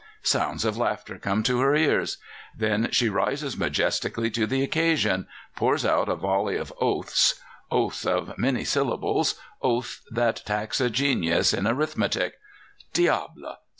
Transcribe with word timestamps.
Sounds 0.23 0.65
of 0.65 0.77
laughter 0.79 1.19
come 1.19 1.43
to 1.43 1.59
her 1.59 1.75
ears; 1.75 2.17
then 2.57 2.89
she 2.91 3.07
rises 3.07 3.55
majestically 3.55 4.31
to 4.31 4.47
the 4.47 4.63
occasion, 4.63 5.27
pours 5.55 5.85
out 5.85 6.09
a 6.09 6.15
volley 6.15 6.55
of 6.55 6.73
oaths 6.81 7.39
oaths 7.69 8.03
of 8.03 8.35
many 8.35 8.63
syllables, 8.65 9.35
oaths 9.61 10.01
that 10.09 10.41
tax 10.43 10.81
a 10.81 10.89
genius 10.89 11.53
in 11.53 11.67
arithmetic: 11.67 12.37
_diable! 12.95 13.57